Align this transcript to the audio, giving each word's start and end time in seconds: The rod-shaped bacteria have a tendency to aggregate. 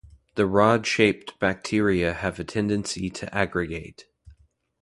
The 0.33 0.47
rod-shaped 0.47 1.37
bacteria 1.37 2.11
have 2.15 2.39
a 2.39 2.43
tendency 2.43 3.11
to 3.11 3.31
aggregate. 3.37 4.05